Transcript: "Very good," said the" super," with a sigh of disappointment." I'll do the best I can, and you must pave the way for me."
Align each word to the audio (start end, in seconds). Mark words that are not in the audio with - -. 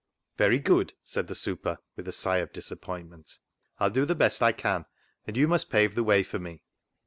"Very 0.39 0.57
good," 0.57 0.93
said 1.03 1.27
the" 1.27 1.35
super," 1.45 1.77
with 1.95 2.07
a 2.07 2.11
sigh 2.11 2.37
of 2.39 2.51
disappointment." 2.51 3.37
I'll 3.79 3.91
do 3.91 4.03
the 4.03 4.15
best 4.15 4.41
I 4.41 4.51
can, 4.51 4.85
and 5.27 5.37
you 5.37 5.47
must 5.47 5.69
pave 5.69 5.93
the 5.93 6.03
way 6.03 6.23
for 6.23 6.39
me." 6.39 6.63